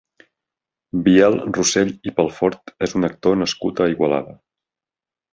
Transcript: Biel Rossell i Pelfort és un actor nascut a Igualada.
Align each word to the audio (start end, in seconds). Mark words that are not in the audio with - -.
Biel 1.07 1.35
Rossell 1.57 1.91
i 2.11 2.13
Pelfort 2.19 2.73
és 2.87 2.95
un 3.01 3.09
actor 3.09 3.37
nascut 3.43 3.83
a 3.85 3.87
Igualada. 3.93 4.35